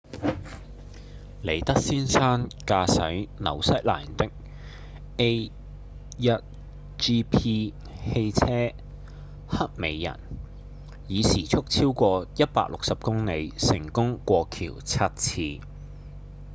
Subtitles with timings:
[1.43, 4.31] 里德先生駕駛紐西蘭的
[6.17, 7.71] a1gp
[8.09, 8.73] 汽車
[9.47, 10.19] 「黑美人」
[11.07, 15.67] 以時速超過160公里成功過橋七次